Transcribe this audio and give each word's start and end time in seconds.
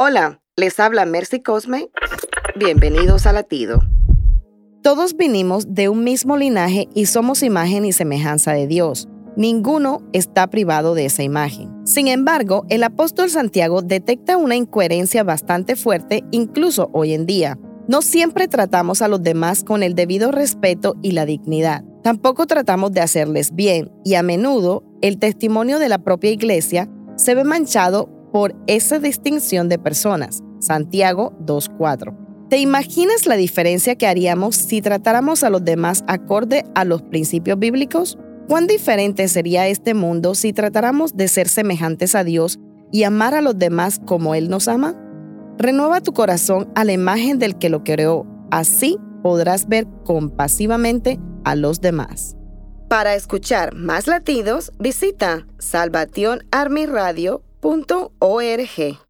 Hola, 0.00 0.40
les 0.56 0.80
habla 0.80 1.04
Mercy 1.04 1.40
Cosme. 1.40 1.88
Bienvenidos 2.56 3.26
a 3.26 3.32
Latido. 3.32 3.80
Todos 4.82 5.16
vinimos 5.16 5.72
de 5.72 5.88
un 5.88 6.02
mismo 6.02 6.36
linaje 6.36 6.88
y 6.94 7.06
somos 7.06 7.44
imagen 7.44 7.84
y 7.84 7.92
semejanza 7.92 8.52
de 8.54 8.66
Dios. 8.66 9.08
Ninguno 9.36 10.00
está 10.12 10.48
privado 10.48 10.96
de 10.96 11.04
esa 11.04 11.22
imagen. 11.22 11.70
Sin 11.84 12.08
embargo, 12.08 12.66
el 12.70 12.82
apóstol 12.82 13.30
Santiago 13.30 13.82
detecta 13.82 14.36
una 14.36 14.56
incoherencia 14.56 15.22
bastante 15.22 15.76
fuerte 15.76 16.24
incluso 16.32 16.90
hoy 16.92 17.14
en 17.14 17.24
día. 17.24 17.56
No 17.86 18.02
siempre 18.02 18.48
tratamos 18.48 19.00
a 19.00 19.06
los 19.06 19.22
demás 19.22 19.62
con 19.62 19.84
el 19.84 19.94
debido 19.94 20.32
respeto 20.32 20.96
y 21.02 21.12
la 21.12 21.24
dignidad. 21.24 21.84
Tampoco 22.02 22.46
tratamos 22.46 22.90
de 22.90 23.00
hacerles 23.00 23.54
bien 23.54 23.92
y 24.04 24.16
a 24.16 24.24
menudo 24.24 24.82
el 25.02 25.20
testimonio 25.20 25.78
de 25.78 25.88
la 25.88 25.98
propia 25.98 26.32
iglesia 26.32 26.90
se 27.14 27.36
ve 27.36 27.44
manchado 27.44 28.10
por 28.34 28.56
esa 28.66 28.98
distinción 28.98 29.68
de 29.68 29.78
personas. 29.78 30.42
Santiago 30.58 31.32
2.4. 31.46 32.48
¿Te 32.50 32.58
imaginas 32.58 33.26
la 33.26 33.36
diferencia 33.36 33.94
que 33.94 34.08
haríamos 34.08 34.56
si 34.56 34.82
tratáramos 34.82 35.44
a 35.44 35.50
los 35.50 35.64
demás 35.64 36.02
acorde 36.08 36.64
a 36.74 36.84
los 36.84 37.00
principios 37.02 37.60
bíblicos? 37.60 38.18
¿Cuán 38.48 38.66
diferente 38.66 39.28
sería 39.28 39.68
este 39.68 39.94
mundo 39.94 40.34
si 40.34 40.52
tratáramos 40.52 41.16
de 41.16 41.28
ser 41.28 41.46
semejantes 41.46 42.16
a 42.16 42.24
Dios 42.24 42.58
y 42.90 43.04
amar 43.04 43.34
a 43.34 43.40
los 43.40 43.56
demás 43.56 44.00
como 44.04 44.34
Él 44.34 44.50
nos 44.50 44.66
ama? 44.66 45.00
Renueva 45.56 46.00
tu 46.00 46.12
corazón 46.12 46.68
a 46.74 46.82
la 46.82 46.92
imagen 46.92 47.38
del 47.38 47.56
que 47.56 47.70
lo 47.70 47.84
creó. 47.84 48.26
Así 48.50 48.98
podrás 49.22 49.68
ver 49.68 49.86
compasivamente 50.04 51.20
a 51.44 51.54
los 51.54 51.80
demás. 51.80 52.36
Para 52.88 53.14
escuchar 53.14 53.76
más 53.76 54.08
latidos, 54.08 54.72
visita 54.80 55.46
salvationarmyradio.org. 57.64 59.04